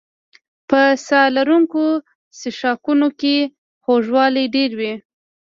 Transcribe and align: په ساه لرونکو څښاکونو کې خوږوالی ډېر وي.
په 0.69 0.81
ساه 1.07 1.27
لرونکو 1.37 1.83
څښاکونو 2.37 3.07
کې 3.19 3.35
خوږوالی 3.83 4.45
ډېر 4.55 4.71
وي. 4.79 4.93